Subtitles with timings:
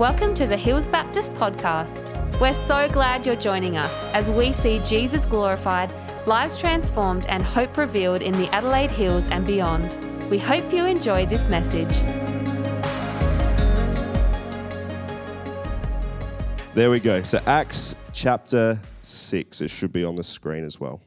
[0.00, 2.40] Welcome to the Hills Baptist Podcast.
[2.40, 5.92] We're so glad you're joining us as we see Jesus glorified,
[6.26, 9.94] lives transformed, and hope revealed in the Adelaide Hills and beyond.
[10.30, 12.00] We hope you enjoy this message.
[16.72, 17.22] There we go.
[17.22, 21.02] So, Acts chapter 6, it should be on the screen as well.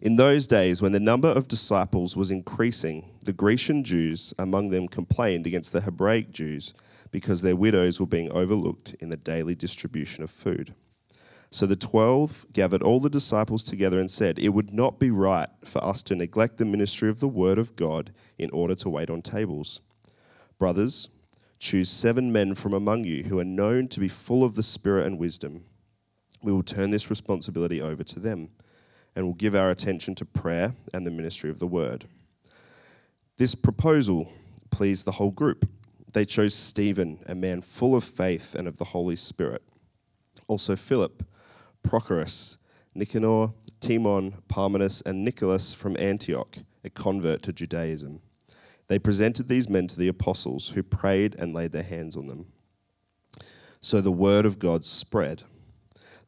[0.00, 4.88] In those days, when the number of disciples was increasing, the Grecian Jews among them
[4.88, 6.74] complained against the Hebraic Jews
[7.14, 10.74] because their widows were being overlooked in the daily distribution of food.
[11.48, 15.48] So the twelve gathered all the disciples together and said, It would not be right
[15.64, 19.10] for us to neglect the ministry of the word of God in order to wait
[19.10, 19.80] on tables.
[20.58, 21.08] Brothers,
[21.60, 25.06] choose seven men from among you who are known to be full of the Spirit
[25.06, 25.62] and wisdom.
[26.42, 28.48] We will turn this responsibility over to them
[29.14, 32.06] and will give our attention to prayer and the ministry of the word.
[33.36, 34.32] This proposal
[34.70, 35.68] pleased the whole group
[36.14, 39.62] they chose Stephen, a man full of faith and of the Holy Spirit.
[40.46, 41.24] Also Philip,
[41.82, 42.56] Prochorus,
[42.94, 48.20] Nicanor, Timon, Parmenas, and Nicholas from Antioch, a convert to Judaism.
[48.86, 52.46] They presented these men to the apostles, who prayed and laid their hands on them.
[53.80, 55.42] So the word of God spread.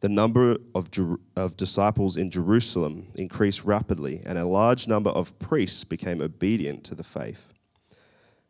[0.00, 5.38] The number of, Jer- of disciples in Jerusalem increased rapidly, and a large number of
[5.38, 7.52] priests became obedient to the faith.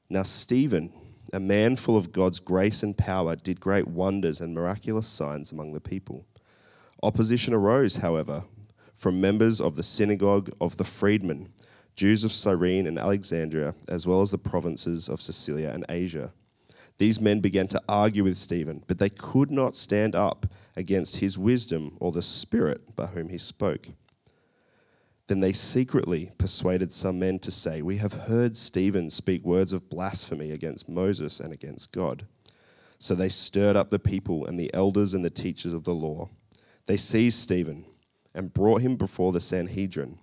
[0.08, 0.92] Now, Stephen,
[1.32, 5.72] a man full of God's grace and power, did great wonders and miraculous signs among
[5.72, 6.24] the people.
[7.02, 8.44] Opposition arose, however,
[8.94, 11.52] from members of the synagogue of the freedmen,
[11.94, 16.32] Jews of Cyrene and Alexandria, as well as the provinces of Cilicia and Asia.
[16.98, 20.46] These men began to argue with Stephen, but they could not stand up
[20.76, 23.88] against his wisdom or the spirit by whom he spoke.
[25.26, 29.90] Then they secretly persuaded some men to say, We have heard Stephen speak words of
[29.90, 32.26] blasphemy against Moses and against God.
[32.98, 36.30] So they stirred up the people and the elders and the teachers of the law.
[36.86, 37.84] They seized Stephen
[38.34, 40.18] and brought him before the Sanhedrin.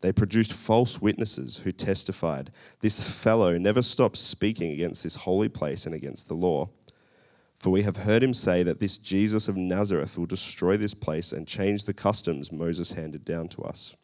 [0.00, 5.84] They produced false witnesses who testified, This fellow never stops speaking against this holy place
[5.84, 6.70] and against the law.
[7.58, 11.32] For we have heard him say that this Jesus of Nazareth will destroy this place
[11.32, 13.96] and change the customs Moses handed down to us.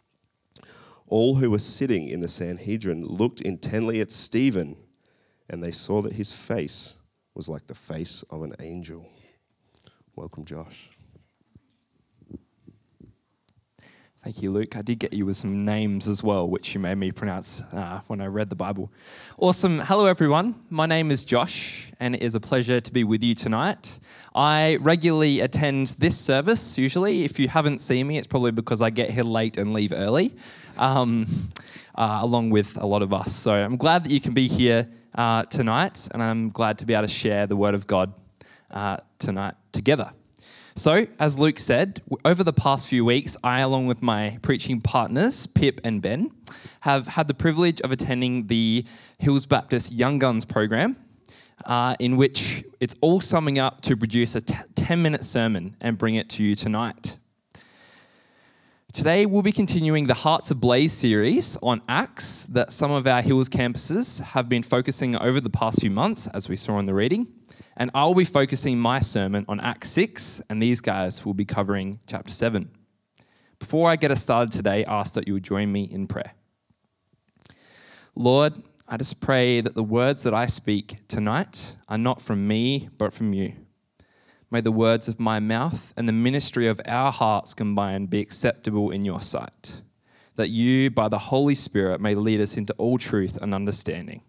[1.12, 4.76] All who were sitting in the Sanhedrin looked intently at Stephen,
[5.46, 6.96] and they saw that his face
[7.34, 9.06] was like the face of an angel.
[10.16, 10.88] Welcome, Josh.
[14.24, 14.74] Thank you, Luke.
[14.74, 18.00] I did get you with some names as well, which you made me pronounce uh,
[18.06, 18.90] when I read the Bible.
[19.36, 19.80] Awesome.
[19.80, 20.54] Hello, everyone.
[20.70, 23.98] My name is Josh, and it is a pleasure to be with you tonight.
[24.34, 27.24] I regularly attend this service, usually.
[27.24, 30.34] If you haven't seen me, it's probably because I get here late and leave early
[30.76, 31.26] um,
[31.94, 33.34] uh, along with a lot of us.
[33.34, 36.94] So I'm glad that you can be here uh, tonight, and I'm glad to be
[36.94, 38.12] able to share the Word of God
[38.70, 40.12] uh, tonight together.
[40.74, 45.46] So, as Luke said, over the past few weeks, I, along with my preaching partners,
[45.46, 46.30] Pip and Ben,
[46.80, 48.86] have had the privilege of attending the
[49.18, 50.96] Hills Baptist Young Guns program,
[51.66, 55.98] uh, in which it's all summing up to produce a t- 10 minute sermon and
[55.98, 57.18] bring it to you tonight.
[58.92, 63.48] Today, we'll be continuing the Hearts Ablaze series on Acts that some of our Hills
[63.48, 67.26] campuses have been focusing over the past few months, as we saw in the reading.
[67.78, 72.00] And I'll be focusing my sermon on Acts 6, and these guys will be covering
[72.06, 72.68] chapter 7.
[73.58, 76.34] Before I get us started today, I ask that you would join me in prayer.
[78.14, 82.90] Lord, I just pray that the words that I speak tonight are not from me,
[82.98, 83.54] but from you.
[84.52, 88.90] May the words of my mouth and the ministry of our hearts combined be acceptable
[88.90, 89.80] in your sight,
[90.34, 94.20] that you, by the Holy Spirit, may lead us into all truth and understanding.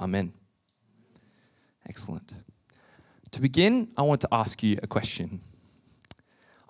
[0.00, 0.32] Amen.
[1.86, 2.32] Excellent.
[3.32, 5.42] To begin, I want to ask you a question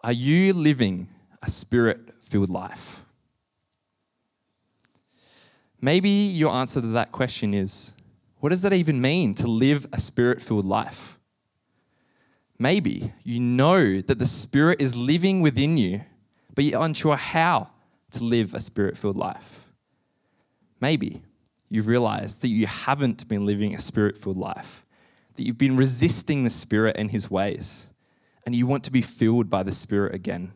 [0.03, 1.07] Are you living
[1.41, 3.05] a spirit filled life?
[5.81, 7.95] Maybe your answer to that question is
[8.41, 11.20] what does that even mean to live a spirit filled life?
[12.63, 16.03] Maybe you know that the Spirit is living within you,
[16.55, 17.71] but you're unsure how
[18.11, 19.67] to live a spirit filled life.
[20.79, 21.23] Maybe
[21.71, 24.85] you've realized that you haven't been living a spirit filled life,
[25.35, 27.89] that you've been resisting the Spirit and His ways,
[28.45, 30.53] and you want to be filled by the Spirit again.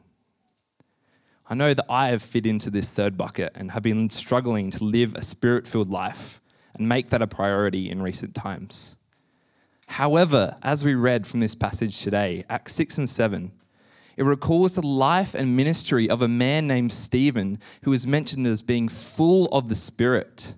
[1.48, 4.84] I know that I have fit into this third bucket and have been struggling to
[4.84, 6.42] live a spirit filled life
[6.74, 8.96] and make that a priority in recent times.
[9.86, 13.52] However, as we read from this passage today, Acts 6 and 7,
[14.16, 18.62] it recalls the life and ministry of a man named Stephen who is mentioned as
[18.62, 20.54] being full of the Spirit,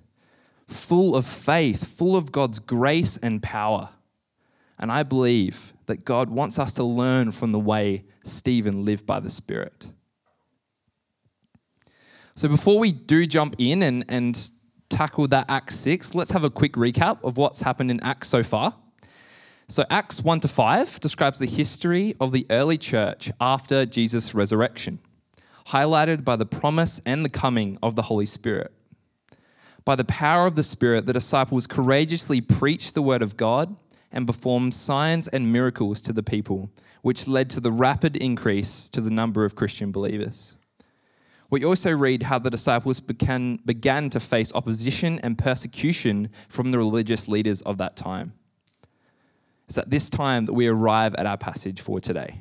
[0.68, 3.90] full of faith, full of God's grace and power.
[4.78, 9.20] And I believe that God wants us to learn from the way Stephen lived by
[9.20, 9.88] the Spirit.
[12.34, 14.50] So before we do jump in and, and
[14.90, 18.42] tackle that Acts 6, let's have a quick recap of what's happened in Acts so
[18.42, 18.74] far.
[19.68, 25.00] So, Acts 1 to 5 describes the history of the early church after Jesus' resurrection,
[25.68, 28.72] highlighted by the promise and the coming of the Holy Spirit.
[29.84, 33.74] By the power of the Spirit, the disciples courageously preached the word of God
[34.12, 36.70] and performed signs and miracles to the people,
[37.02, 40.56] which led to the rapid increase to the number of Christian believers.
[41.50, 46.78] We also read how the disciples began, began to face opposition and persecution from the
[46.78, 48.32] religious leaders of that time.
[49.66, 52.40] It's at this time that we arrive at our passage for today.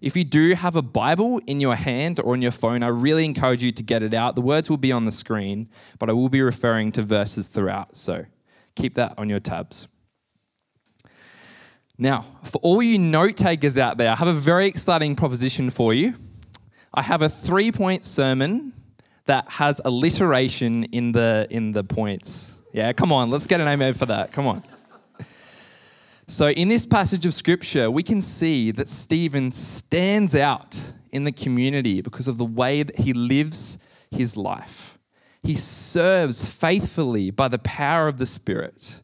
[0.00, 3.24] If you do have a Bible in your hand or on your phone, I really
[3.24, 4.34] encourage you to get it out.
[4.34, 5.68] The words will be on the screen,
[6.00, 8.26] but I will be referring to verses throughout, so
[8.74, 9.86] keep that on your tabs.
[11.96, 15.94] Now, for all you note takers out there, I have a very exciting proposition for
[15.94, 16.14] you.
[16.92, 18.72] I have a three point sermon
[19.26, 22.58] that has alliteration in the, in the points.
[22.72, 24.32] Yeah, come on, let's get an amen for that.
[24.32, 24.64] Come on.
[26.32, 31.30] So, in this passage of scripture, we can see that Stephen stands out in the
[31.30, 33.76] community because of the way that he lives
[34.10, 34.98] his life.
[35.42, 39.02] He serves faithfully by the power of the Spirit,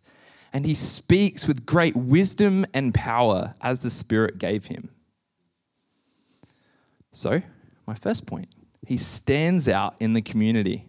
[0.54, 4.88] and he speaks with great wisdom and power as the Spirit gave him.
[7.12, 7.42] So,
[7.86, 8.48] my first point,
[8.86, 10.86] he stands out in the community.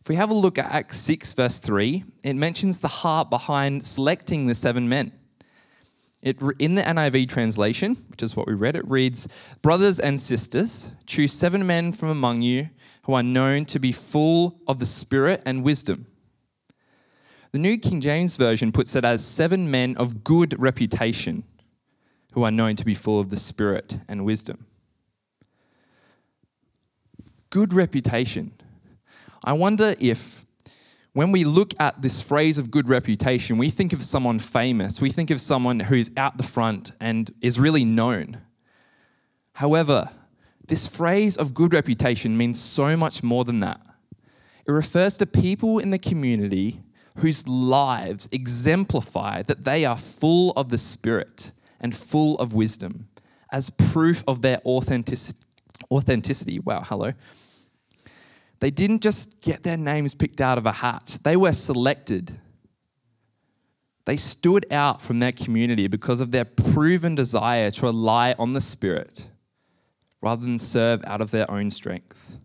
[0.00, 3.86] If we have a look at Acts 6, verse 3, it mentions the heart behind
[3.86, 5.12] selecting the seven men.
[6.26, 9.28] It, in the NIV translation, which is what we read, it reads
[9.62, 12.68] Brothers and sisters, choose seven men from among you
[13.04, 16.06] who are known to be full of the Spirit and wisdom.
[17.52, 21.44] The New King James Version puts it as seven men of good reputation
[22.32, 24.66] who are known to be full of the Spirit and wisdom.
[27.50, 28.50] Good reputation.
[29.44, 30.45] I wonder if
[31.16, 35.00] when we look at this phrase of good reputation, we think of someone famous.
[35.00, 38.42] We think of someone who's out the front and is really known.
[39.54, 40.10] However,
[40.68, 43.80] this phrase of good reputation means so much more than that.
[44.68, 46.82] It refers to people in the community
[47.16, 53.08] whose lives exemplify that they are full of the Spirit and full of wisdom
[53.50, 55.40] as proof of their authenticity.
[55.90, 56.58] authenticity.
[56.58, 57.14] Wow, hello.
[58.60, 62.32] They didn't just get their names picked out of a hat, they were selected.
[64.06, 68.60] They stood out from their community because of their proven desire to rely on the
[68.60, 69.28] Spirit
[70.22, 72.38] rather than serve out of their own strength.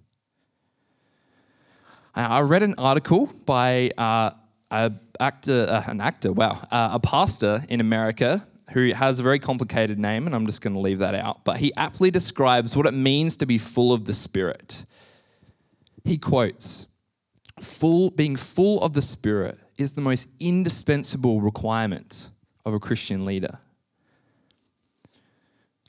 [2.15, 4.31] I read an article by uh,
[4.69, 9.39] a actor, uh, an actor, wow, uh, a pastor in America who has a very
[9.39, 11.45] complicated name, and I'm just going to leave that out.
[11.45, 14.85] But he aptly describes what it means to be full of the Spirit
[16.03, 16.87] he quotes,
[17.59, 22.29] full, being full of the Spirit is the most indispensable requirement
[22.65, 23.59] of a Christian leader.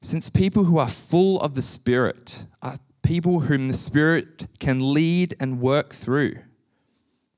[0.01, 5.35] Since people who are full of the Spirit are people whom the Spirit can lead
[5.39, 6.37] and work through,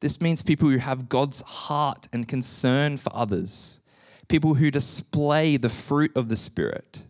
[0.01, 3.81] this means people who have God's heart and concern for others,
[4.29, 7.05] people who display the fruit of the Spirit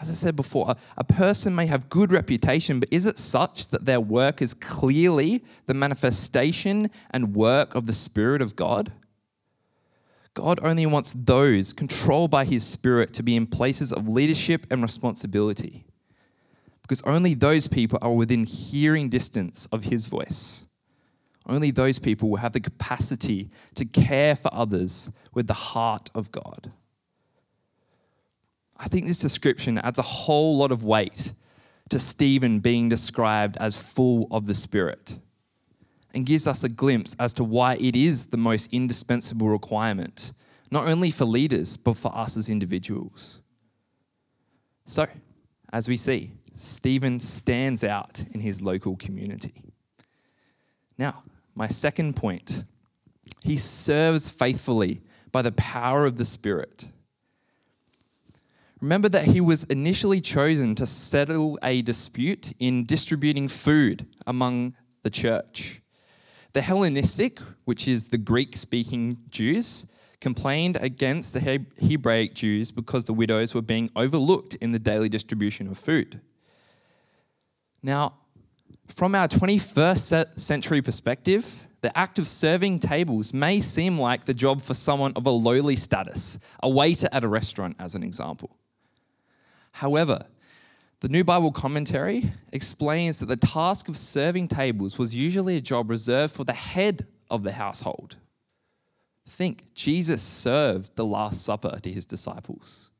[0.00, 3.68] as I said before, a, a, person may have good reputation, but is it such
[3.68, 8.92] that their work is clearly the manifestation and work of the Spirit of God?
[10.34, 14.82] God only wants those controlled by His Spirit to be in places of leadership and
[14.82, 15.84] responsibility,
[16.80, 20.66] because only those people are within hearing distance of His voice.
[21.46, 26.32] Only those people will have the capacity to care for others with the heart of
[26.32, 26.72] God.
[28.82, 31.32] I think this description adds a whole lot of weight
[31.90, 35.18] to Stephen being described as full of the Spirit
[36.12, 40.32] and gives us a glimpse as to why it is the most indispensable requirement,
[40.72, 43.40] not only for leaders, but for us as individuals.
[44.84, 45.06] So,
[45.72, 49.62] as we see, Stephen stands out in his local community.
[50.98, 51.22] Now,
[51.54, 52.64] my second point
[53.42, 56.86] he serves faithfully by the power of the Spirit.
[58.82, 64.74] Remember that he was initially chosen to settle a dispute in distributing food among
[65.04, 65.80] the church.
[66.52, 69.86] The Hellenistic, which is the Greek speaking Jews,
[70.20, 75.68] complained against the Hebraic Jews because the widows were being overlooked in the daily distribution
[75.68, 76.20] of food.
[77.84, 78.14] Now,
[78.88, 84.60] from our 21st century perspective, the act of serving tables may seem like the job
[84.60, 88.56] for someone of a lowly status, a waiter at a restaurant, as an example.
[89.72, 90.26] However,
[91.00, 95.90] the New Bible Commentary explains that the task of serving tables was usually a job
[95.90, 98.16] reserved for the head of the household.
[99.28, 102.90] Think, Jesus served the Last Supper to his disciples.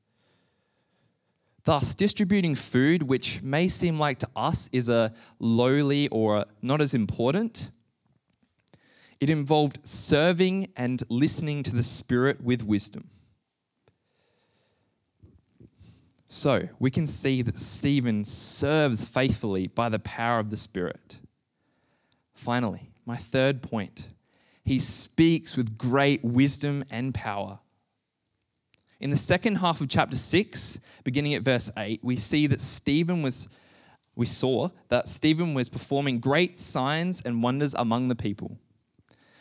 [1.65, 6.95] Thus, distributing food, which may seem like to us is a lowly or not as
[6.95, 7.71] important,
[9.21, 13.09] it involved serving and listening to the Spirit with wisdom.
[16.33, 21.21] So we can see that Stephen serves faithfully by the power of the Spirit.
[22.33, 24.09] Finally, my third point
[24.65, 27.59] he speaks with great wisdom and power.
[28.99, 33.21] In the second half of chapter 6, beginning at verse 8, we see that Stephen
[33.21, 33.51] was
[34.17, 38.57] we saw that Stephen was performing great signs and wonders among the people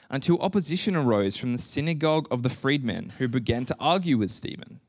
[0.10, 4.82] until opposition arose from the synagogue of the freedmen who began to argue with Stephen.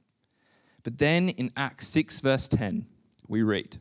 [0.83, 2.87] But then in Acts 6, verse 10,
[3.29, 3.79] we read,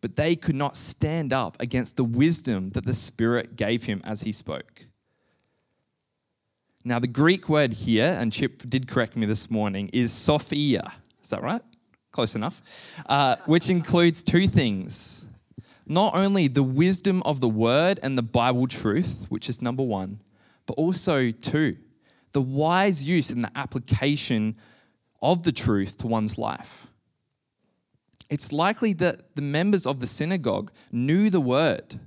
[0.00, 4.22] But they could not stand up against the wisdom that the Spirit gave him as
[4.22, 4.86] he spoke.
[6.84, 10.92] Now, the Greek word here, and Chip did correct me this morning, is sophia.
[11.22, 11.62] Is that right?
[12.10, 12.62] Close enough.
[13.06, 15.26] Uh, which includes two things
[15.90, 20.20] not only the wisdom of the word and the Bible truth, which is number one,
[20.66, 21.76] but also, two,
[22.32, 24.54] the wise use and the application
[25.22, 26.86] of the truth to one's life.
[28.30, 31.98] It's likely that the members of the synagogue knew the word,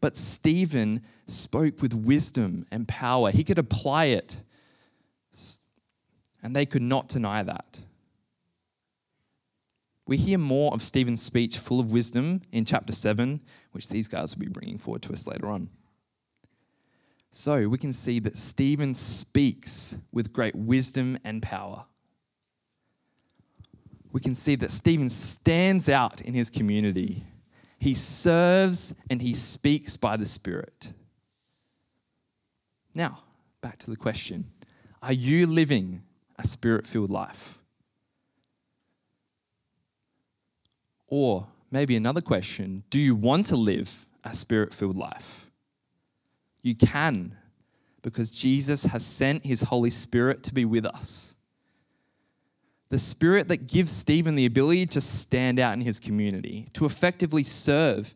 [0.00, 3.30] but Stephen spoke with wisdom and power.
[3.30, 4.42] He could apply it,
[6.42, 7.80] and they could not deny that.
[10.06, 13.40] We hear more of Stephen's speech full of wisdom in chapter 7,
[13.72, 15.68] which these guys will be bringing forward to us later on.
[17.32, 21.86] So we can see that Stephen speaks with great wisdom and power
[24.16, 27.22] we can see that Stephen stands out in his community.
[27.78, 30.94] He serves and he speaks by the Spirit.
[32.94, 33.24] Now,
[33.60, 34.50] back to the question
[35.02, 36.02] Are you living
[36.38, 37.58] a spirit filled life?
[41.08, 45.50] Or maybe another question Do you want to live a spirit filled life?
[46.62, 47.36] You can,
[48.00, 51.35] because Jesus has sent his Holy Spirit to be with us
[52.88, 57.42] the spirit that gives Stephen the ability to stand out in his community, to effectively
[57.42, 58.14] serve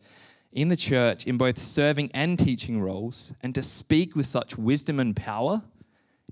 [0.52, 5.00] in the church in both serving and teaching roles, and to speak with such wisdom
[5.00, 5.62] and power,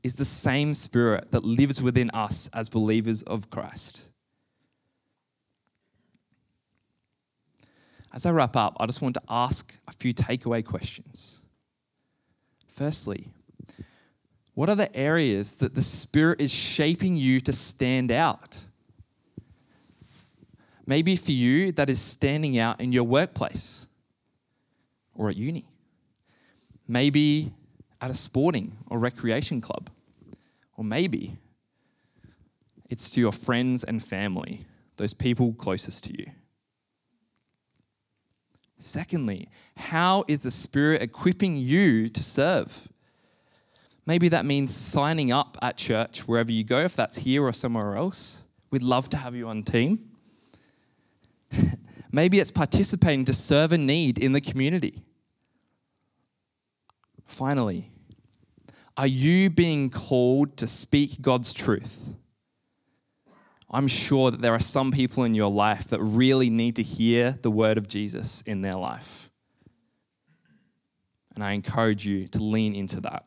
[0.03, 4.09] is the same spirit that lives within us as believers of Christ.
[8.13, 11.43] As I wrap up, I just want to ask a few takeaway questions.
[12.67, 13.29] Firstly,
[14.59, 18.57] what are the areas that the Spirit is shaping you to stand out?
[20.85, 23.87] Maybe for you, that is standing out in your workplace
[25.15, 25.69] or at uni.
[26.89, 27.53] Maybe
[28.01, 29.91] at a sporting or recreation club.
[30.77, 31.37] Or maybe
[32.91, 36.33] it's to your friends and family, those people closest to you.
[38.77, 42.89] Secondly, how is the Spirit equipping you to serve?
[44.09, 47.95] Maybe that means signing up at church wherever you go, if that's here or somewhere
[47.95, 48.45] else.
[48.71, 49.99] We'd love to have you on team.
[52.11, 55.03] Maybe it's participating to serve a need in the community.
[57.27, 57.91] Finally,
[58.97, 62.17] are you being called to speak God's truth?
[63.71, 67.39] I'm sure that there are some people in your life that really need to hear
[67.43, 69.31] the word of Jesus in their life.
[71.35, 73.27] And I encourage you to lean into that.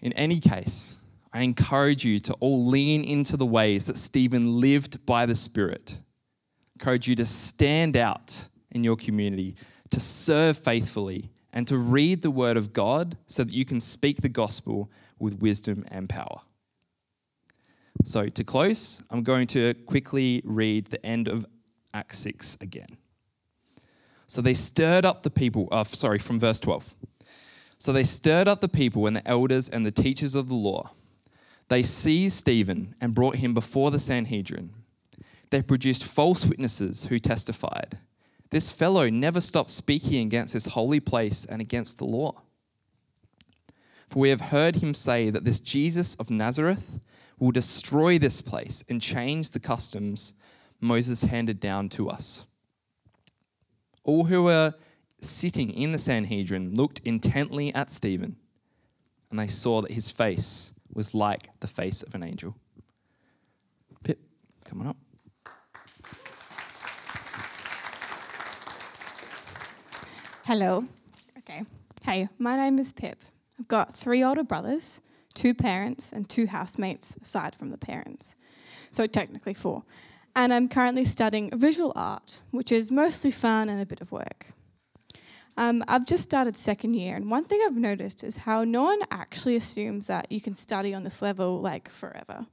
[0.00, 0.98] In any case,
[1.32, 5.98] I encourage you to all lean into the ways that Stephen lived by the Spirit.
[5.98, 9.56] I encourage you to stand out in your community,
[9.90, 14.20] to serve faithfully, and to read the Word of God so that you can speak
[14.20, 16.40] the gospel with wisdom and power.
[18.04, 21.46] So, to close, I'm going to quickly read the end of
[21.94, 22.98] Acts 6 again.
[24.26, 26.94] So they stirred up the people, uh, sorry, from verse 12.
[27.78, 30.90] So they stirred up the people and the elders and the teachers of the law.
[31.68, 34.70] They seized Stephen and brought him before the Sanhedrin.
[35.50, 37.98] They produced false witnesses who testified
[38.50, 42.42] This fellow never stopped speaking against this holy place and against the law.
[44.08, 47.00] For we have heard him say that this Jesus of Nazareth
[47.38, 50.32] will destroy this place and change the customs
[50.80, 52.46] Moses handed down to us.
[54.04, 54.74] All who were
[55.20, 58.36] sitting in the Sanhedrin looked intently at Stephen,
[59.30, 62.56] and they saw that his face was like the face of an angel.
[64.02, 64.18] Pip,
[64.64, 64.96] come on up.
[70.44, 70.84] Hello.
[71.38, 71.62] Okay.
[72.04, 73.18] Hey, my name is Pip.
[73.58, 75.00] I've got three older brothers,
[75.34, 78.36] two parents, and two housemates aside from the parents.
[78.90, 79.82] So technically four.
[80.36, 84.52] And I'm currently studying visual art, which is mostly fun and a bit of work.
[85.56, 89.00] Um, I've just started second year, and one thing I've noticed is how no one
[89.10, 92.46] actually assumes that you can study on this level like forever.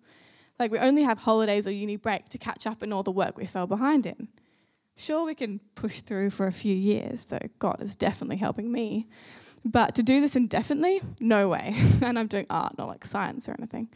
[0.57, 3.37] Like we only have holidays or uni break to catch up in all the work
[3.37, 4.29] we fell behind in.
[4.95, 9.07] Sure, we can push through for a few years, though God is definitely helping me.
[9.65, 11.75] But to do this indefinitely, no way.
[12.01, 13.89] and I'm doing art, not like science or anything.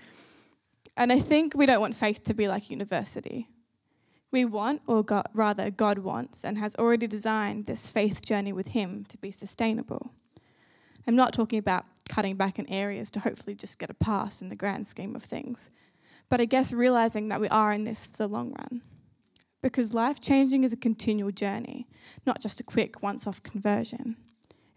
[0.96, 3.48] And I think we don't want faith to be like university.
[4.32, 8.68] We want, or God, rather, God wants, and has already designed this faith journey with
[8.68, 10.12] Him to be sustainable.
[11.08, 14.50] I'm not talking about cutting back in areas to hopefully just get a pass in
[14.50, 15.72] the grand scheme of things,
[16.28, 18.82] but I guess realizing that we are in this for the long run.
[19.62, 21.88] Because life changing is a continual journey,
[22.26, 24.18] not just a quick once off conversion.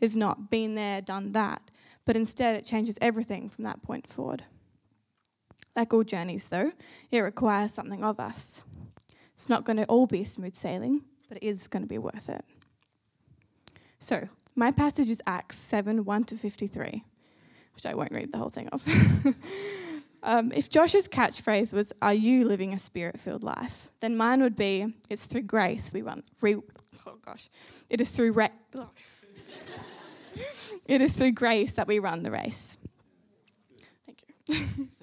[0.00, 1.70] It's not been there, done that,
[2.06, 4.44] but instead it changes everything from that point forward.
[5.76, 6.72] Like all journeys, though,
[7.10, 8.64] it requires something of us.
[9.40, 12.28] It's not going to all be smooth sailing, but it is going to be worth
[12.28, 12.44] it.
[13.98, 17.02] So, my passage is Acts 7 1 to 53,
[17.74, 18.86] which I won't read the whole thing off.
[20.22, 23.88] um, if Josh's catchphrase was, Are you living a spirit filled life?
[24.00, 26.22] then mine would be, It's through grace we run.
[26.42, 26.56] Re-
[27.06, 27.48] oh gosh.
[27.88, 28.34] It is through.
[30.84, 32.76] It is through grace that we run the race.
[34.04, 34.88] Thank you.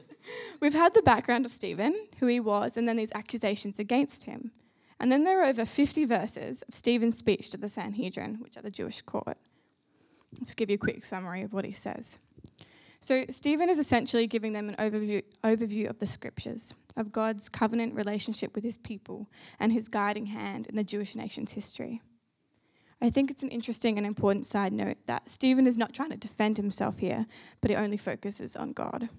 [0.59, 4.51] We've had the background of Stephen, who he was, and then these accusations against him.
[4.99, 8.61] And then there are over 50 verses of Stephen's speech to the Sanhedrin, which are
[8.61, 9.37] the Jewish court.
[9.37, 12.19] I'll just give you a quick summary of what he says.
[12.99, 17.93] So, Stephen is essentially giving them an overview, overview of the scriptures, of God's covenant
[17.93, 22.01] relationship with his people, and his guiding hand in the Jewish nation's history.
[22.99, 26.17] I think it's an interesting and important side note that Stephen is not trying to
[26.17, 27.27] defend himself here,
[27.61, 29.09] but he only focuses on God.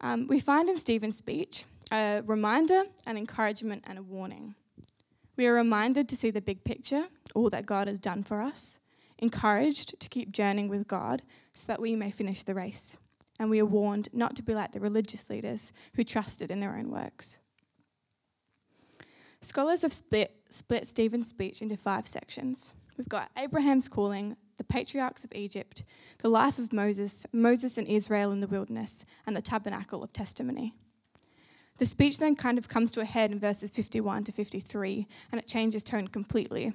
[0.00, 4.54] Um, we find in Stephen's speech a reminder, an encouragement, and a warning.
[5.36, 8.80] We are reminded to see the big picture, all that God has done for us,
[9.18, 12.98] encouraged to keep journeying with God so that we may finish the race.
[13.38, 16.76] And we are warned not to be like the religious leaders who trusted in their
[16.76, 17.38] own works.
[19.40, 22.74] Scholars have split, split Stephen's speech into five sections.
[22.96, 25.82] We've got Abraham's calling, the patriarchs of Egypt,
[26.18, 30.74] the life of Moses, Moses and Israel in the wilderness, and the tabernacle of testimony.
[31.78, 35.40] The speech then kind of comes to a head in verses 51 to 53, and
[35.40, 36.72] it changes tone completely.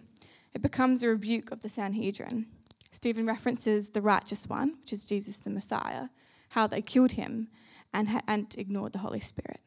[0.53, 2.47] It becomes a rebuke of the Sanhedrin.
[2.91, 6.09] Stephen references the righteous one, which is Jesus the Messiah,
[6.49, 7.49] how they killed him
[7.93, 9.59] and, and ignored the Holy Spirit.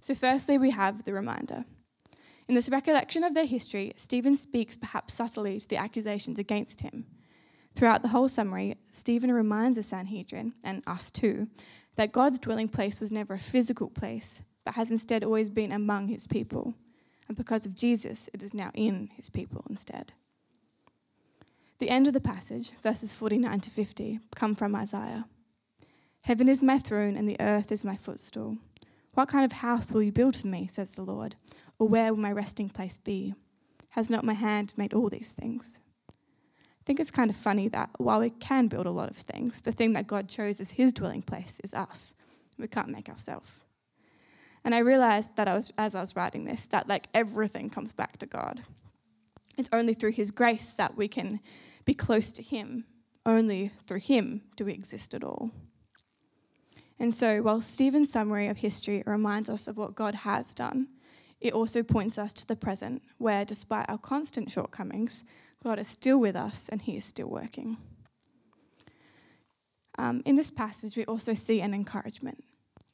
[0.00, 1.64] So, firstly, we have the reminder.
[2.48, 7.06] In this recollection of their history, Stephen speaks perhaps subtly to the accusations against him.
[7.74, 11.48] Throughout the whole summary, Stephen reminds the Sanhedrin, and us too,
[11.96, 16.08] that God's dwelling place was never a physical place, but has instead always been among
[16.08, 16.74] his people.
[17.26, 20.12] And because of Jesus, it is now in his people instead.
[21.78, 25.26] The end of the passage, verses 49 to 50, come from Isaiah.
[26.22, 28.56] Heaven is my throne, and the earth is my footstool.
[29.12, 31.36] What kind of house will you build for me, says the Lord?
[31.78, 33.34] Or where will my resting place be?
[33.90, 35.80] Has not my hand made all these things?
[36.10, 39.62] I think it's kind of funny that while we can build a lot of things,
[39.62, 42.14] the thing that God chose as his dwelling place is us.
[42.58, 43.60] We can't make ourselves.
[44.64, 47.92] And I realized that I was, as I was writing this, that like everything comes
[47.92, 48.62] back to God.
[49.56, 51.40] It's only through his grace that we can
[51.84, 52.84] be close to him.
[53.24, 55.50] Only through him do we exist at all.
[56.98, 60.88] And so, while Stephen's summary of history reminds us of what God has done,
[61.40, 65.24] it also points us to the present, where despite our constant shortcomings,
[65.62, 67.76] God is still with us and He is still working.
[69.98, 72.44] Um, in this passage, we also see an encouragement.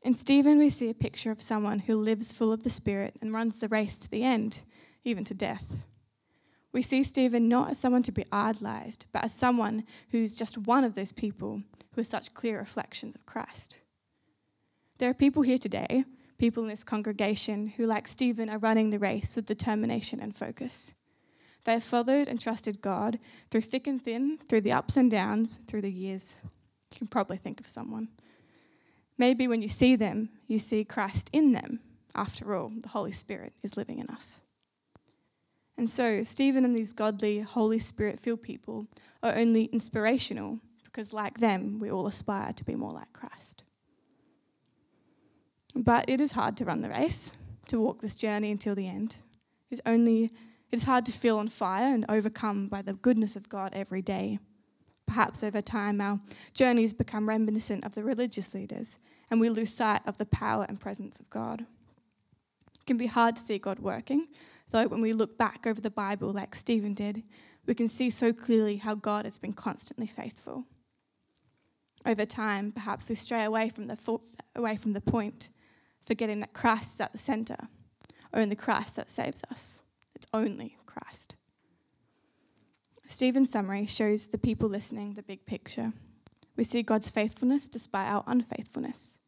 [0.03, 3.33] In Stephen, we see a picture of someone who lives full of the Spirit and
[3.33, 4.65] runs the race to the end,
[5.05, 5.85] even to death.
[6.73, 10.85] We see Stephen not as someone to be idolized, but as someone who's just one
[10.85, 11.63] of those people
[11.95, 13.83] who are such clear reflections of Christ.
[14.99, 16.05] There are people here today,
[16.43, 20.93] people in this congregation, who, like Stephen, are running the race with determination and focus.
[21.63, 25.55] They have followed and trusted God through thick and thin, through the ups and downs,
[25.69, 26.35] through the years.
[26.43, 28.09] You can probably think of someone.
[29.17, 31.79] Maybe when you see them, you see Christ in them.
[32.13, 34.43] After all, the Holy Spirit is living in us.
[35.79, 38.89] And so, Stephen and these godly, Holy Spirit filled people
[39.23, 43.63] are only inspirational because, like them, we all aspire to be more like Christ.
[45.75, 47.33] But it is hard to run the race,
[47.69, 49.17] to walk this journey until the end.
[49.71, 53.49] It's only it is hard to feel on fire and overcome by the goodness of
[53.49, 54.39] God every day.
[55.07, 56.21] Perhaps over time, our
[56.55, 58.99] journeys become reminiscent of the religious leaders,
[59.31, 61.67] and we lose sight of the power and presence of God.
[62.81, 64.29] It can be hard to see God working,
[64.71, 67.23] though, when we look back over the Bible, like Stephen did,
[67.67, 70.65] we can see so clearly how God has been constantly faithful.
[72.07, 74.23] Over time, perhaps we stray away from the, fo-
[74.57, 75.51] away from the point,
[76.07, 77.69] forgetting that Christ is at the center,
[78.35, 79.81] only Christ that saves us.
[80.15, 81.37] It's only Christ.
[83.07, 85.93] Stephen's summary shows the people listening the big picture.
[86.57, 89.21] We see God's faithfulness despite our unfaithfulness.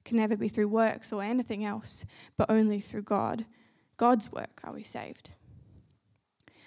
[0.00, 3.46] It can never be through works or anything else, but only through God.
[3.96, 5.32] God's work are we saved.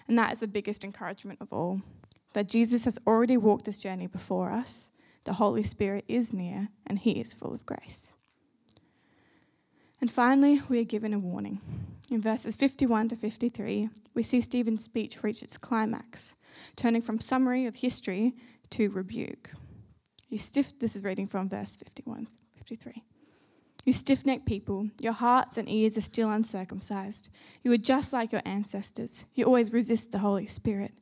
[0.07, 1.81] And that is the biggest encouragement of all
[2.33, 4.91] that Jesus has already walked this journey before us.
[5.23, 8.13] The Holy Spirit is near, and He is full of grace.
[10.01, 11.61] And finally, we are given a warning.
[12.09, 16.35] In verses 51 to 53, we see Stephen's speech reach its climax,
[16.75, 18.33] turning from summary of history
[18.71, 19.51] to rebuke.
[20.27, 23.03] You stiff, this is reading from verse 51, 53.
[23.85, 27.29] You stiff necked people, your hearts and ears are still uncircumcised.
[27.63, 29.25] You are just like your ancestors.
[29.35, 30.93] You always resist the Holy Spirit.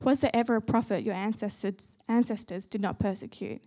[0.00, 3.62] Was there ever a prophet your ancestors, ancestors did not persecute?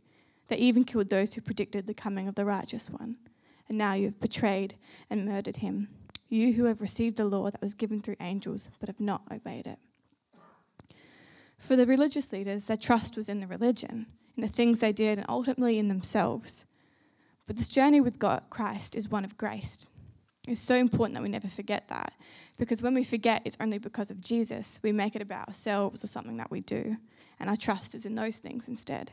[0.47, 3.17] They even killed those who predicted the coming of the righteous one
[3.69, 4.75] and now you have betrayed
[5.09, 5.89] and murdered him.
[6.29, 9.67] You who have received the law that was given through angels, but have not obeyed
[9.67, 9.79] it.
[11.57, 15.17] For the religious leaders, their trust was in the religion, in the things they did,
[15.17, 16.65] and ultimately in themselves.
[17.47, 19.89] But this journey with God, Christ, is one of grace.
[20.47, 22.13] It's so important that we never forget that,
[22.57, 26.07] because when we forget it's only because of Jesus, we make it about ourselves or
[26.07, 26.97] something that we do,
[27.39, 29.11] and our trust is in those things instead.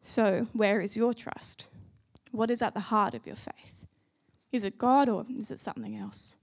[0.00, 1.68] So, where is your trust?
[2.32, 3.86] What is at the heart of your faith?
[4.50, 6.34] Is it God or is it something else?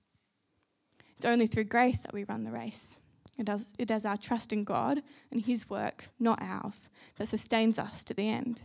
[1.17, 2.97] It's only through grace that we run the race.
[3.37, 7.77] It does, it does our trust in God and His work, not ours, that sustains
[7.77, 8.63] us to the end.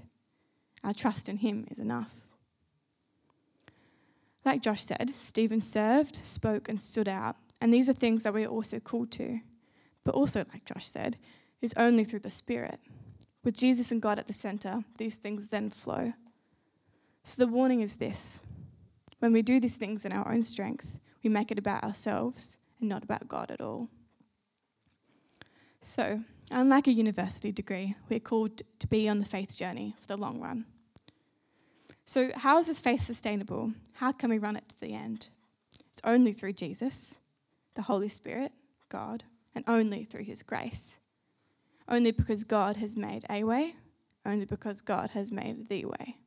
[0.83, 2.27] Our trust in Him is enough.
[4.45, 7.37] Like Josh said, Stephen served, spoke, and stood out.
[7.61, 9.41] And these are things that we are also called to.
[10.05, 11.17] But also, like Josh said,
[11.63, 12.79] is only through the Spirit.
[13.43, 16.13] With Jesus and God at the center, these things then flow.
[17.25, 18.43] So the warning is this
[19.19, 22.89] when we do these things in our own strength, we make it about ourselves and
[22.91, 23.89] not about God at all.
[25.81, 30.19] So, unlike a university degree, we're called to be on the faith journey for the
[30.19, 30.67] long run.
[32.05, 33.73] So, how is this faith sustainable?
[33.95, 35.31] How can we run it to the end?
[35.91, 37.17] It's only through Jesus,
[37.75, 38.53] the Holy Spirit,
[38.91, 41.01] God, and only through His grace.
[41.89, 43.77] Only because God has made a way,
[44.27, 46.19] only because God has made the way.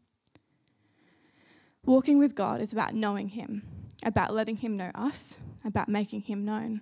[1.88, 3.64] Walking with God is about knowing Him,
[4.04, 6.82] about letting Him know us, about making Him known.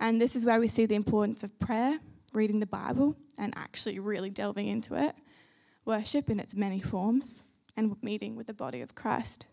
[0.00, 1.98] And this is where we see the importance of prayer,
[2.32, 5.14] reading the Bible, and actually really delving into it,
[5.84, 7.42] worship in its many forms,
[7.76, 9.48] and meeting with the body of Christ.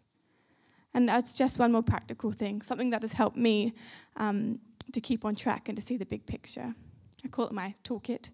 [0.94, 3.74] And that's just one more practical thing, something that has helped me
[4.16, 4.60] um,
[4.94, 6.74] to keep on track and to see the big picture.
[7.26, 8.30] I call it my toolkit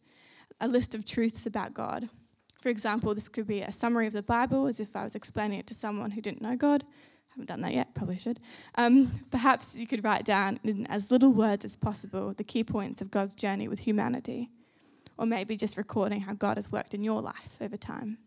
[0.60, 2.10] a list of truths about God.
[2.62, 5.60] For example, this could be a summary of the Bible as if I was explaining
[5.60, 6.84] it to someone who didn't know God.
[6.84, 8.40] I haven't done that yet, probably should.
[8.76, 13.00] Um, perhaps you could write down in as little words as possible the key points
[13.00, 14.50] of God's journey with humanity,
[15.18, 18.18] or maybe just recording how God has worked in your life over time.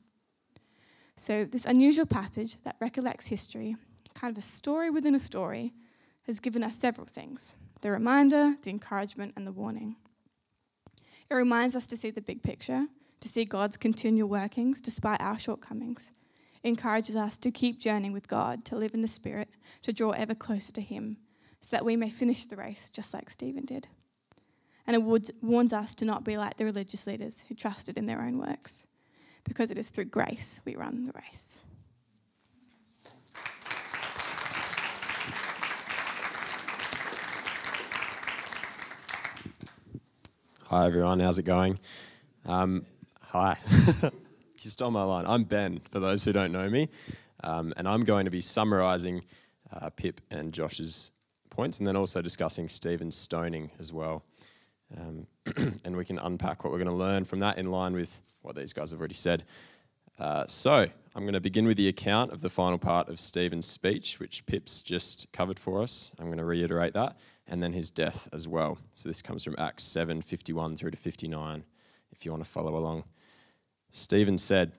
[1.16, 3.76] So, this unusual passage that recollects history,
[4.14, 5.74] kind of a story within a story,
[6.26, 9.96] has given us several things the reminder, the encouragement, and the warning.
[11.30, 12.86] It reminds us to see the big picture
[13.20, 16.12] to see God's continual workings despite our shortcomings.
[16.62, 19.50] It encourages us to keep journeying with God, to live in the Spirit,
[19.82, 21.18] to draw ever closer to Him,
[21.60, 23.88] so that we may finish the race just like Stephen did.
[24.86, 28.22] And it warns us to not be like the religious leaders who trusted in their
[28.22, 28.86] own works,
[29.44, 31.60] because it is through grace we run the race.
[40.66, 41.78] Hi everyone, how's it going?
[42.46, 42.86] Um,
[43.32, 43.56] Hi.
[44.02, 45.24] you stole my line.
[45.24, 46.88] I'm Ben, for those who don't know me.
[47.44, 49.22] Um, and I'm going to be summarising
[49.72, 51.12] uh, Pip and Josh's
[51.48, 54.24] points and then also discussing Stephen's stoning as well.
[54.98, 55.28] Um,
[55.84, 58.56] and we can unpack what we're going to learn from that in line with what
[58.56, 59.44] these guys have already said.
[60.18, 63.66] Uh, so I'm going to begin with the account of the final part of Stephen's
[63.66, 66.10] speech, which Pip's just covered for us.
[66.18, 67.16] I'm going to reiterate that,
[67.46, 68.78] and then his death as well.
[68.92, 71.62] So this comes from Acts 7 51 through to 59,
[72.10, 73.04] if you want to follow along.
[73.90, 74.72] Stephen said,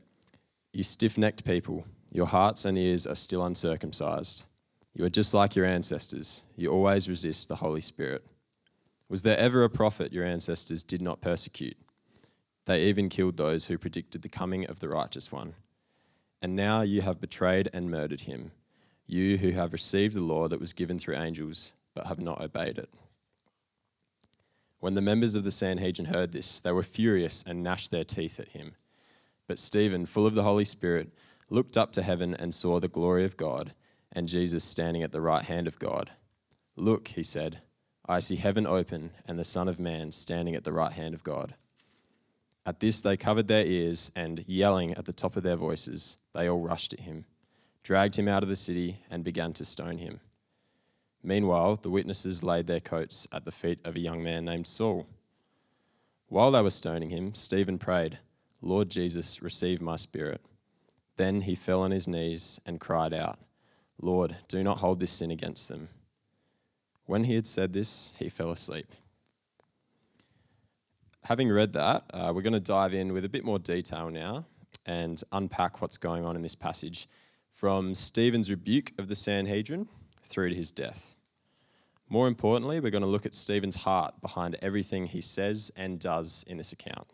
[0.73, 4.45] You stiff necked people, your hearts and ears are still uncircumcised.
[4.93, 6.45] You are just like your ancestors.
[6.57, 8.25] You always resist the Holy Spirit.
[9.07, 11.77] Was there ever a prophet your ancestors did not persecute?
[12.65, 15.53] They even killed those who predicted the coming of the righteous one.
[16.41, 18.51] And now you have betrayed and murdered him,
[19.05, 22.77] you who have received the law that was given through angels, but have not obeyed
[22.77, 22.89] it.
[24.79, 28.39] When the members of the Sanhedrin heard this, they were furious and gnashed their teeth
[28.39, 28.73] at him.
[29.47, 31.09] But Stephen, full of the Holy Spirit,
[31.49, 33.73] looked up to heaven and saw the glory of God
[34.13, 36.11] and Jesus standing at the right hand of God.
[36.75, 37.61] Look, he said,
[38.07, 41.23] I see heaven open and the Son of Man standing at the right hand of
[41.23, 41.55] God.
[42.65, 46.49] At this, they covered their ears and, yelling at the top of their voices, they
[46.49, 47.25] all rushed at him,
[47.83, 50.19] dragged him out of the city, and began to stone him.
[51.23, 55.07] Meanwhile, the witnesses laid their coats at the feet of a young man named Saul.
[56.27, 58.19] While they were stoning him, Stephen prayed,
[58.61, 60.41] Lord Jesus, receive my spirit.
[61.17, 63.39] Then he fell on his knees and cried out,
[63.99, 65.89] Lord, do not hold this sin against them.
[67.05, 68.87] When he had said this, he fell asleep
[71.25, 74.45] having read that, uh, we're going to dive in with a bit more detail now
[74.85, 77.07] and unpack what's going on in this passage
[77.51, 79.87] from Stephen's rebuke of the Sanhedrin
[80.23, 81.17] through to his death.
[82.09, 86.43] More importantly, we're going to look at Stephen's heart behind everything he says and does
[86.47, 87.07] in this account.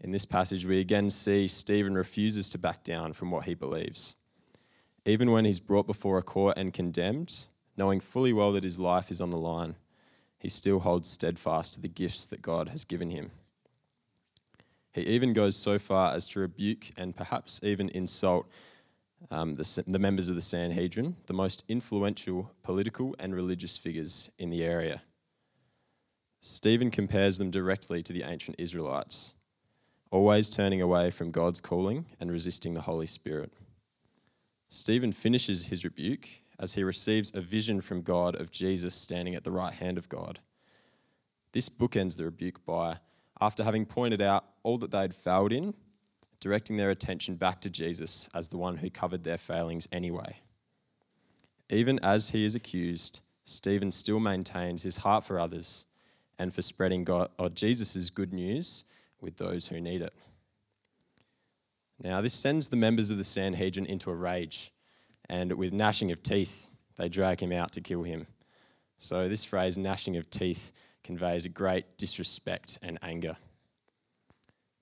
[0.00, 4.16] In this passage, we again see Stephen refuses to back down from what he believes.
[5.04, 9.10] Even when he's brought before a court and condemned, knowing fully well that his life
[9.10, 9.76] is on the line,
[10.38, 13.30] he still holds steadfast to the gifts that God has given him.
[14.92, 18.48] He even goes so far as to rebuke and perhaps even insult
[19.30, 24.50] um, the, the members of the Sanhedrin, the most influential political and religious figures in
[24.50, 25.02] the area.
[26.40, 29.34] Stephen compares them directly to the ancient Israelites,
[30.16, 33.52] always turning away from God's calling and resisting the Holy Spirit.
[34.66, 36.26] Stephen finishes his rebuke
[36.58, 40.08] as he receives a vision from God of Jesus standing at the right hand of
[40.08, 40.40] God.
[41.52, 43.00] This bookends the rebuke by,
[43.42, 45.74] after having pointed out all that they had failed in,
[46.40, 50.36] directing their attention back to Jesus as the one who covered their failings anyway.
[51.68, 55.84] Even as he is accused, Stephen still maintains his heart for others
[56.38, 58.84] and for spreading God, or Jesus' good news
[59.20, 60.14] with those who need it.
[62.02, 64.72] Now, this sends the members of the Sanhedrin into a rage
[65.28, 68.26] and with gnashing of teeth, they drag him out to kill him.
[68.96, 70.72] So, this phrase, gnashing of teeth,
[71.04, 73.36] conveys a great disrespect and anger.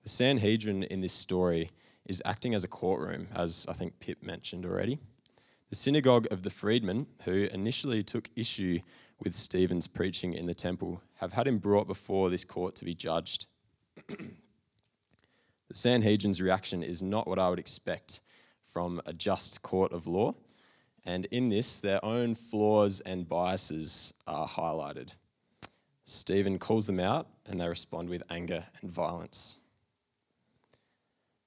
[0.03, 1.69] The Sanhedrin in this story
[2.05, 4.99] is acting as a courtroom, as I think Pip mentioned already.
[5.69, 8.79] The synagogue of the freedmen, who initially took issue
[9.19, 12.93] with Stephen's preaching in the temple, have had him brought before this court to be
[12.93, 13.47] judged.
[14.07, 18.21] the Sanhedrin's reaction is not what I would expect
[18.63, 20.33] from a just court of law.
[21.05, 25.11] And in this, their own flaws and biases are highlighted.
[26.03, 29.57] Stephen calls them out, and they respond with anger and violence.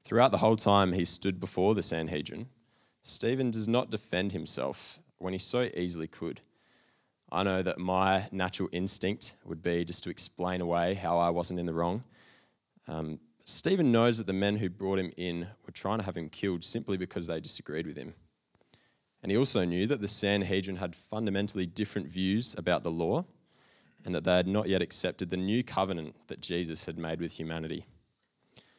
[0.05, 2.49] Throughout the whole time he stood before the Sanhedrin,
[3.03, 6.41] Stephen does not defend himself when he so easily could.
[7.31, 11.61] I know that my natural instinct would be just to explain away how I wasn't
[11.61, 12.05] in the wrong.
[12.89, 16.29] Um, Stephen knows that the men who brought him in were trying to have him
[16.29, 18.15] killed simply because they disagreed with him.
[19.23, 23.25] And he also knew that the Sanhedrin had fundamentally different views about the law
[24.05, 27.39] and that they had not yet accepted the new covenant that Jesus had made with
[27.39, 27.85] humanity.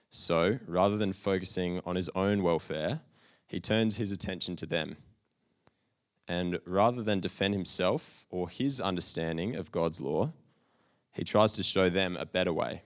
[0.10, 3.02] So, rather than focusing on his own welfare,
[3.46, 4.98] he turns his attention to them.
[6.28, 10.32] And rather than defend himself or his understanding of God's law,
[11.12, 12.84] he tries to show them a better way.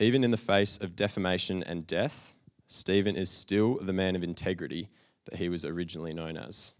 [0.00, 2.34] Even in the face of defamation and death,
[2.66, 4.88] Stephen is still the man of integrity
[5.26, 6.72] that he was originally known as.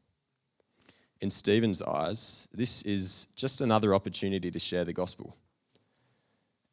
[1.20, 5.36] In Stephen's eyes, this is just another opportunity to share the gospel.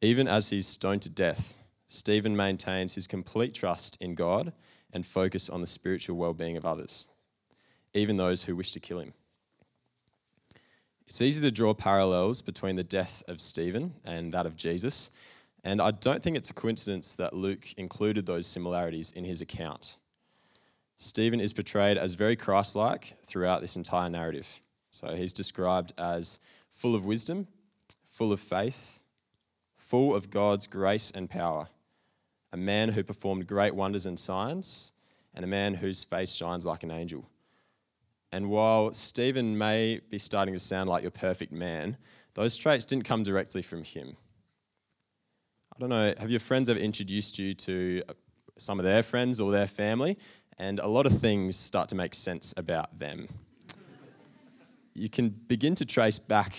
[0.00, 1.54] Even as he's stoned to death,
[1.86, 4.54] Stephen maintains his complete trust in God
[4.90, 7.06] and focus on the spiritual well being of others,
[7.92, 9.12] even those who wish to kill him.
[11.06, 15.10] It's easy to draw parallels between the death of Stephen and that of Jesus,
[15.64, 19.98] and I don't think it's a coincidence that Luke included those similarities in his account.
[20.96, 24.60] Stephen is portrayed as very Christ like throughout this entire narrative.
[24.90, 26.40] So he's described as
[26.70, 27.48] full of wisdom,
[28.04, 29.02] full of faith,
[29.76, 31.68] full of God's grace and power,
[32.52, 34.92] a man who performed great wonders and signs,
[35.34, 37.28] and a man whose face shines like an angel.
[38.32, 41.96] And while Stephen may be starting to sound like your perfect man,
[42.34, 44.16] those traits didn't come directly from him.
[45.78, 48.02] I don't know, have your friends ever introduced you to
[48.56, 50.18] some of their friends or their family?
[50.58, 53.28] And a lot of things start to make sense about them.
[54.94, 56.56] You can begin to trace back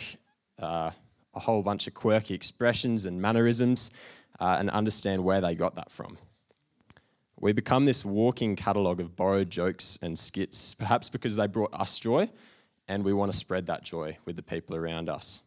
[0.57, 0.91] uh,
[1.33, 3.91] a whole bunch of quirky expressions and mannerisms
[4.39, 6.17] uh, and understand where they got that from.
[7.41, 11.99] We become this walking catalogue of borrowed jokes and skits, perhaps because they brought us
[11.99, 12.29] joy
[12.87, 15.41] and we want to spread that joy with the people around us.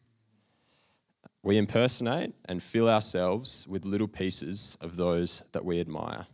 [1.43, 6.27] We impersonate and fill ourselves with little pieces of those that we admire.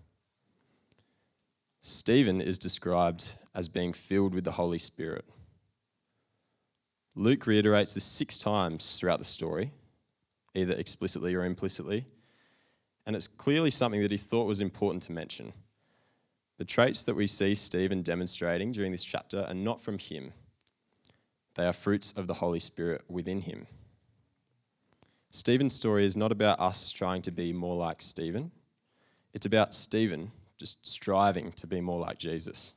[1.81, 5.25] Stephen is described as being filled with the Holy Spirit.
[7.15, 9.73] Luke reiterates this six times throughout the story,
[10.55, 12.07] either explicitly or implicitly,
[13.07, 15.55] and it's clearly something that he thought was important to mention.
[16.59, 20.33] The traits that we see Stephen demonstrating during this chapter are not from him,
[21.55, 23.67] they are fruits of the Holy Spirit within him.
[25.31, 28.51] Stephen's story is not about us trying to be more like Stephen,
[29.35, 32.75] it's about Stephen just striving to be more like Jesus.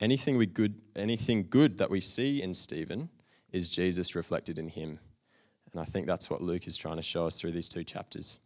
[0.00, 3.08] Anything, we good, anything good that we see in Stephen
[3.52, 4.98] is Jesus reflected in him.
[5.70, 8.40] And I think that's what Luke is trying to show us through these two chapters.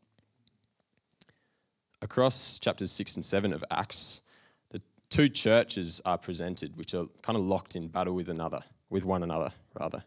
[2.03, 4.21] Across chapters 6 and 7 of Acts,
[4.71, 9.05] the two churches are presented, which are kind of locked in battle with another, with
[9.05, 10.05] one another, rather.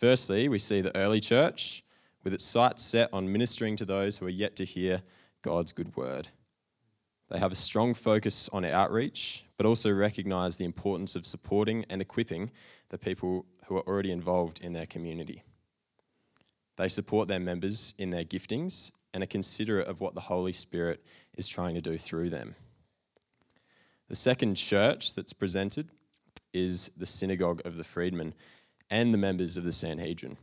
[0.00, 1.84] Firstly, we see the early church
[2.24, 5.02] with its sights set on ministering to those who are yet to hear
[5.42, 6.28] God's good word.
[7.28, 12.00] They have a strong focus on outreach, but also recognize the importance of supporting and
[12.00, 12.50] equipping
[12.88, 15.42] the people who are already involved in their community.
[16.78, 21.04] They support their members in their giftings and are considerate of what the Holy Spirit
[21.36, 22.54] is trying to do through them.
[24.08, 25.90] The second church that's presented
[26.54, 28.32] is the synagogue of the freedmen
[28.90, 30.36] and the members of the Sanhedrin.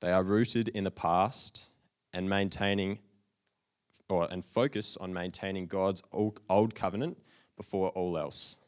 [0.00, 1.70] They are rooted in the past
[2.12, 2.98] and maintaining
[4.08, 7.18] or and focus on maintaining God's old covenant
[7.56, 8.58] before all else.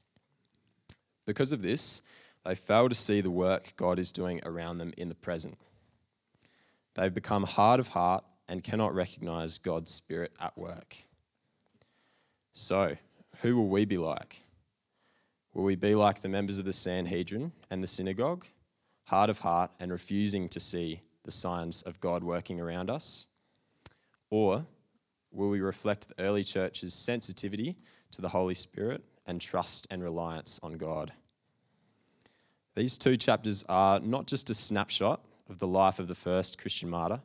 [1.26, 2.02] Because of this,
[2.44, 5.58] they fail to see the work God is doing around them in the present.
[6.94, 11.04] They've become hard of heart and cannot recognize God's Spirit at work.
[12.52, 12.96] So,
[13.42, 14.40] who will we be like?
[15.52, 18.46] Will we be like the members of the Sanhedrin and the synagogue,
[19.08, 23.26] hard of heart and refusing to see the signs of God working around us?
[24.30, 24.66] Or
[25.30, 27.76] will we reflect the early church's sensitivity
[28.12, 31.12] to the Holy Spirit and trust and reliance on God?
[32.74, 36.90] These two chapters are not just a snapshot of the life of the first Christian
[36.90, 37.20] martyr,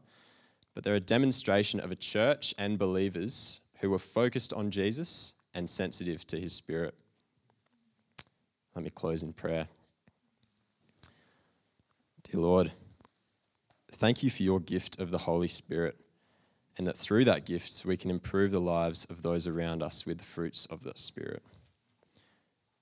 [0.73, 5.69] but they're a demonstration of a church and believers who were focused on Jesus and
[5.69, 6.95] sensitive to his spirit.
[8.73, 9.67] Let me close in prayer.
[12.33, 12.71] Dear Lord,
[13.91, 15.95] thank you for your gift of the Holy Spirit
[16.79, 20.17] and that through that gift we can improve the lives of those around us with
[20.17, 21.43] the fruits of the Spirit.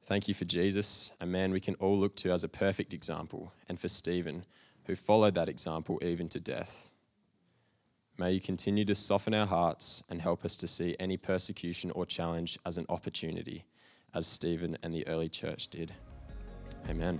[0.03, 3.51] Thank you for Jesus, a man we can all look to as a perfect example,
[3.67, 4.45] and for Stephen,
[4.85, 6.93] who followed that example even to death.
[8.17, 12.05] May you continue to soften our hearts and help us to see any persecution or
[12.05, 13.65] challenge as an opportunity,
[14.15, 15.91] as Stephen and the early church did.
[16.89, 17.19] Amen.